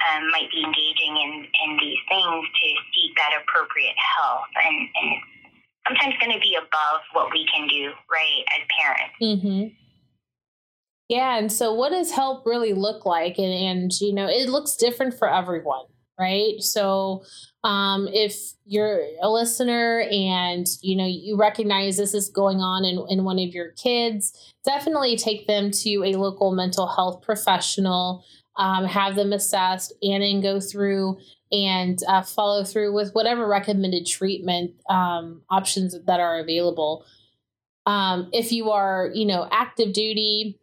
um, 0.09 0.29
might 0.31 0.49
be 0.49 0.63
engaging 0.63 1.13
in, 1.17 1.31
in 1.45 1.69
these 1.77 2.01
things 2.09 2.43
to 2.45 2.67
seek 2.93 3.11
that 3.17 3.37
appropriate 3.41 3.95
help. 4.17 4.49
And, 4.57 4.77
and 4.97 5.09
sometimes 5.87 6.15
going 6.19 6.33
to 6.33 6.41
be 6.41 6.55
above 6.55 7.01
what 7.13 7.29
we 7.31 7.45
can 7.49 7.67
do, 7.67 7.93
right, 8.09 8.43
as 8.55 8.63
parents. 8.79 9.12
Mm-hmm. 9.23 9.67
Yeah. 11.09 11.37
And 11.37 11.51
so, 11.51 11.73
what 11.73 11.89
does 11.89 12.11
help 12.11 12.45
really 12.45 12.73
look 12.73 13.05
like? 13.05 13.37
And, 13.37 13.53
and, 13.53 13.91
you 14.01 14.13
know, 14.13 14.27
it 14.27 14.49
looks 14.49 14.75
different 14.75 15.17
for 15.17 15.31
everyone, 15.31 15.85
right? 16.19 16.59
So, 16.59 17.23
um, 17.63 18.09
if 18.11 18.35
you're 18.65 19.01
a 19.21 19.29
listener 19.29 20.01
and 20.11 20.67
you 20.81 20.95
know 20.95 21.05
you 21.05 21.37
recognize 21.37 21.97
this 21.97 22.13
is 22.13 22.29
going 22.29 22.57
on 22.57 22.83
in, 22.83 23.03
in 23.09 23.23
one 23.23 23.39
of 23.39 23.53
your 23.53 23.71
kids 23.71 24.53
definitely 24.65 25.15
take 25.15 25.47
them 25.47 25.71
to 25.71 26.03
a 26.03 26.13
local 26.15 26.53
mental 26.53 26.87
health 26.87 27.21
professional 27.21 28.23
um, 28.57 28.85
have 28.85 29.15
them 29.15 29.33
assessed 29.33 29.93
and 30.01 30.21
then 30.21 30.41
go 30.41 30.59
through 30.59 31.17
and 31.51 31.99
uh, 32.07 32.21
follow 32.21 32.63
through 32.63 32.93
with 32.93 33.13
whatever 33.13 33.47
recommended 33.47 34.05
treatment 34.05 34.71
um, 34.89 35.41
options 35.49 35.95
that 36.05 36.19
are 36.19 36.39
available 36.39 37.05
um, 37.85 38.29
if 38.33 38.51
you 38.51 38.71
are 38.71 39.09
you 39.13 39.25
know 39.25 39.47
active 39.51 39.93
duty 39.93 40.59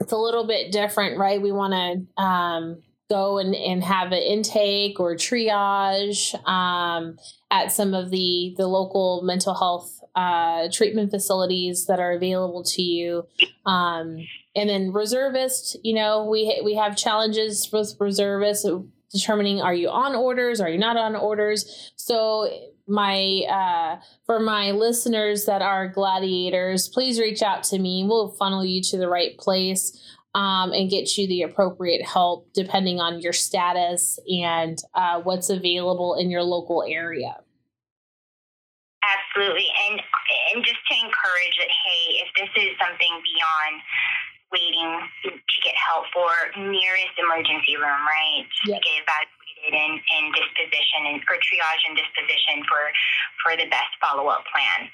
it's 0.00 0.12
a 0.12 0.16
little 0.16 0.46
bit 0.46 0.72
different 0.72 1.18
right 1.18 1.42
we 1.42 1.52
want 1.52 1.72
to 1.72 2.22
um, 2.22 2.82
go 3.08 3.38
and, 3.38 3.54
and 3.54 3.82
have 3.82 4.12
an 4.12 4.22
intake 4.22 5.00
or 5.00 5.14
triage 5.14 6.34
um, 6.46 7.16
at 7.50 7.72
some 7.72 7.94
of 7.94 8.10
the 8.10 8.54
the 8.56 8.66
local 8.66 9.22
mental 9.22 9.54
health 9.54 9.98
uh, 10.14 10.68
treatment 10.72 11.10
facilities 11.10 11.86
that 11.86 12.00
are 12.00 12.12
available 12.12 12.64
to 12.64 12.82
you. 12.82 13.24
Um, 13.66 14.26
and 14.56 14.68
then 14.68 14.92
reservist, 14.92 15.76
you 15.84 15.94
know, 15.94 16.24
we 16.24 16.60
we 16.64 16.74
have 16.74 16.96
challenges 16.96 17.70
with 17.72 17.94
reservists 18.00 18.68
determining 19.12 19.60
are 19.60 19.74
you 19.74 19.88
on 19.88 20.14
orders, 20.14 20.60
are 20.60 20.68
you 20.68 20.78
not 20.78 20.96
on 20.96 21.16
orders. 21.16 21.92
So 21.96 22.50
my 22.88 23.42
uh, 23.48 24.00
for 24.26 24.40
my 24.40 24.70
listeners 24.70 25.44
that 25.44 25.62
are 25.62 25.88
gladiators, 25.88 26.88
please 26.88 27.20
reach 27.20 27.42
out 27.42 27.62
to 27.64 27.78
me. 27.78 28.04
We'll 28.06 28.30
funnel 28.30 28.64
you 28.64 28.82
to 28.82 28.96
the 28.96 29.08
right 29.08 29.36
place 29.38 30.00
um, 30.34 30.72
and 30.72 30.90
get 30.90 31.16
you 31.16 31.26
the 31.26 31.42
appropriate 31.42 32.04
help 32.04 32.52
depending 32.52 33.00
on 33.00 33.20
your 33.20 33.32
status 33.32 34.18
and 34.28 34.78
uh, 34.94 35.20
what's 35.20 35.50
available 35.50 36.14
in 36.14 36.30
your 36.30 36.42
local 36.42 36.84
area. 36.88 37.36
Absolutely, 39.02 39.66
and 39.88 40.00
and 40.54 40.64
just 40.64 40.80
to 40.90 40.94
encourage 40.96 41.56
that, 41.58 41.70
hey, 41.70 42.22
if 42.24 42.28
this 42.36 42.64
is 42.64 42.70
something 42.80 43.14
beyond 43.22 43.82
waiting 44.52 45.00
to 45.24 45.58
get 45.62 45.74
help 45.76 46.04
for 46.12 46.30
nearest 46.56 47.14
emergency 47.20 47.76
room, 47.76 48.00
right? 48.08 48.48
Yep. 48.66 48.80
Get 48.82 49.04
evaluated 49.04 49.37
and, 49.66 50.00
disposition 50.34 51.06
and 51.06 51.20
or 51.28 51.36
triage 51.36 51.82
and 51.88 51.96
disposition 51.96 52.62
for 52.68 52.82
for 53.42 53.56
the 53.56 53.68
best 53.70 53.92
follow 54.00 54.28
up 54.28 54.44
plan. 54.52 54.88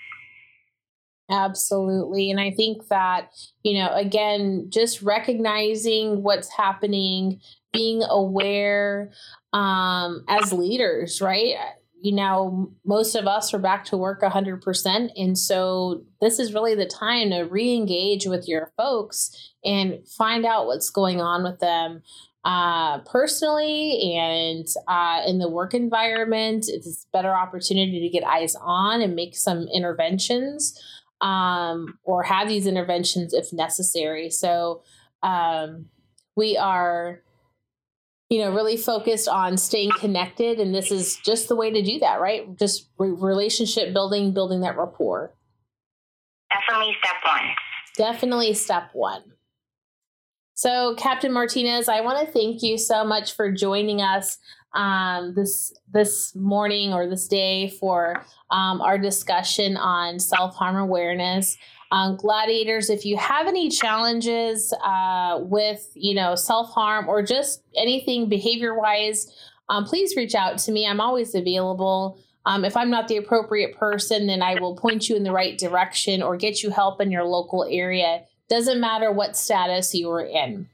Absolutely. 1.31 2.31
And 2.31 2.39
I 2.39 2.51
think 2.51 2.89
that, 2.89 3.31
you 3.63 3.79
know, 3.79 3.95
again, 3.95 4.67
just 4.69 5.01
recognizing 5.01 6.23
what's 6.23 6.55
happening, 6.55 7.41
being 7.73 8.03
aware 8.03 9.11
um, 9.53 10.25
as 10.29 10.53
leaders, 10.53 11.23
right? 11.23 11.55
You 12.03 12.15
know, 12.15 12.71
most 12.85 13.15
of 13.15 13.27
us 13.27 13.55
are 13.55 13.59
back 13.59 13.87
to 13.87 13.97
work 13.97 14.21
100%. 14.21 15.11
And 15.17 15.39
so 15.39 16.05
this 16.21 16.39
is 16.39 16.53
really 16.53 16.75
the 16.75 16.85
time 16.85 17.31
to 17.31 17.43
re 17.43 17.75
engage 17.75 18.27
with 18.27 18.47
your 18.47 18.73
folks 18.77 19.55
and 19.65 20.07
find 20.07 20.45
out 20.45 20.67
what's 20.67 20.91
going 20.91 21.23
on 21.23 21.43
with 21.43 21.59
them 21.61 22.03
uh, 22.45 22.99
personally 23.01 24.15
and 24.17 24.67
uh, 24.89 25.23
in 25.27 25.39
the 25.39 25.49
work 25.49 25.75
environment. 25.75 26.67
It's 26.69 27.07
a 27.07 27.17
better 27.17 27.35
opportunity 27.35 28.01
to 28.01 28.09
get 28.09 28.25
eyes 28.25 28.55
on 28.61 29.01
and 29.01 29.15
make 29.15 29.37
some 29.37 29.67
interventions 29.75 30.79
um, 31.21 31.99
or 32.05 32.23
have 32.23 32.49
these 32.49 32.67
interventions 32.67 33.33
if 33.33 33.53
necessary. 33.53 34.31
So 34.31 34.83
um, 35.23 35.87
we 36.37 36.57
are 36.57 37.23
you 38.31 38.41
know 38.41 38.53
really 38.53 38.77
focused 38.77 39.29
on 39.29 39.57
staying 39.57 39.91
connected 39.99 40.59
and 40.59 40.75
this 40.75 40.91
is 40.91 41.17
just 41.25 41.49
the 41.49 41.55
way 41.55 41.71
to 41.71 41.83
do 41.83 41.99
that 41.99 42.21
right 42.21 42.59
just 42.59 42.89
re- 42.99 43.11
relationship 43.11 43.93
building 43.93 44.33
building 44.33 44.61
that 44.61 44.77
rapport 44.79 45.35
definitely 46.51 46.97
step 47.01 47.17
one 47.25 47.51
definitely 47.97 48.55
step 48.55 48.91
one 48.93 49.23
so 50.55 50.95
captain 50.97 51.33
martinez 51.33 51.89
i 51.89 52.01
want 52.01 52.25
to 52.25 52.33
thank 52.33 52.63
you 52.63 52.79
so 52.79 53.05
much 53.05 53.35
for 53.35 53.51
joining 53.51 54.01
us 54.01 54.39
um, 54.75 55.35
this 55.35 55.73
this 55.93 56.35
morning 56.35 56.93
or 56.93 57.09
this 57.09 57.29
day 57.29 57.69
for 57.69 58.25
um, 58.51 58.81
our 58.81 58.99
discussion 58.99 59.77
on 59.77 60.19
self-harm 60.19 60.77
awareness 60.77 61.57
um, 61.95 62.17
gladiators, 62.17 62.91
if 62.91 63.05
you 63.05 63.17
have 63.17 63.47
any 63.47 63.69
challenges 63.69 64.75
uh, 64.85 65.39
with, 65.41 65.93
you 65.95 66.13
know, 66.13 66.35
self 66.35 66.71
harm 66.71 67.09
or 67.09 67.23
just 67.23 67.63
anything 67.77 68.29
behavior 68.29 68.77
wise, 68.77 69.33
um, 69.69 69.85
please 69.85 70.17
reach 70.17 70.35
out 70.35 70.59
to 70.59 70.73
me. 70.73 70.89
I'm 70.89 71.01
always 71.01 71.37
available. 71.37 72.19
Um, 72.47 72.65
if 72.65 72.77
I'm 72.77 72.91
not 72.91 73.07
the 73.07 73.17
appropriate 73.17 73.77
person, 73.77 74.27
then 74.27 74.43
I 74.43 74.61
will 74.61 74.75
point 74.75 75.09
you 75.09 75.15
in 75.15 75.23
the 75.23 75.31
right 75.31 75.57
direction 75.57 76.21
or 76.21 76.37
get 76.37 76.65
you 76.65 76.71
help 76.71 77.01
in 77.01 77.13
your 77.13 77.25
local 77.25 77.65
area. 77.71 78.25
Doesn't 78.49 78.81
matter 78.81 79.11
what 79.11 79.37
status 79.37 79.95
you 79.95 80.11
are 80.11 80.25
in. 80.25 80.69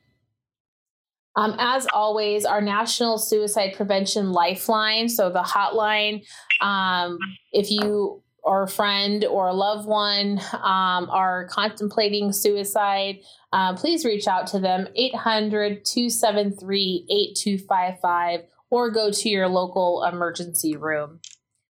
Um, 1.36 1.54
as 1.58 1.86
always, 1.92 2.44
our 2.44 2.60
National 2.60 3.16
Suicide 3.16 3.74
Prevention 3.76 4.32
Lifeline, 4.32 5.08
so 5.08 5.30
the 5.30 5.42
hotline, 5.42 6.26
um, 6.60 7.18
if 7.52 7.70
you 7.70 8.22
or 8.42 8.64
a 8.64 8.68
friend 8.68 9.24
or 9.24 9.48
a 9.48 9.52
loved 9.52 9.86
one 9.86 10.40
um, 10.54 11.08
are 11.10 11.46
contemplating 11.48 12.32
suicide, 12.32 13.20
uh, 13.52 13.74
please 13.76 14.04
reach 14.04 14.26
out 14.26 14.46
to 14.48 14.58
them 14.58 14.88
800 14.96 15.84
273 15.84 17.06
8255 17.08 18.40
or 18.70 18.90
go 18.90 19.10
to 19.10 19.28
your 19.28 19.48
local 19.48 20.04
emergency 20.04 20.76
room. 20.76 21.20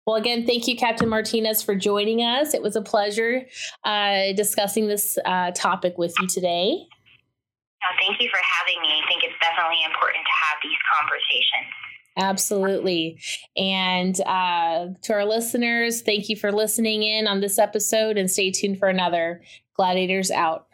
Well, 0.06 0.16
again, 0.16 0.46
thank 0.46 0.68
you, 0.68 0.76
Captain 0.76 1.08
Martinez, 1.08 1.62
for 1.62 1.74
joining 1.74 2.20
us. 2.20 2.54
It 2.54 2.62
was 2.62 2.76
a 2.76 2.82
pleasure 2.82 3.44
uh, 3.84 4.32
discussing 4.36 4.86
this 4.86 5.18
uh, 5.24 5.50
topic 5.50 5.98
with 5.98 6.14
you 6.20 6.28
today. 6.28 6.86
No, 7.82 7.88
thank 7.98 8.20
you 8.20 8.28
for 8.30 8.38
having 8.58 8.80
me. 8.82 8.88
I 8.88 9.08
think 9.08 9.24
it's 9.24 9.34
definitely 9.40 9.78
important 9.84 10.24
to 10.24 10.32
have 10.46 10.58
these 10.62 10.78
conversations. 10.94 11.72
Absolutely. 12.18 13.18
And 13.56 14.20
uh, 14.22 14.94
to 15.02 15.12
our 15.12 15.24
listeners, 15.24 16.02
thank 16.02 16.28
you 16.28 16.36
for 16.36 16.52
listening 16.52 17.02
in 17.02 17.26
on 17.26 17.40
this 17.40 17.58
episode 17.58 18.16
and 18.16 18.30
stay 18.30 18.50
tuned 18.52 18.78
for 18.78 18.88
another 18.88 19.42
Gladiators 19.74 20.30
Out. 20.30 20.68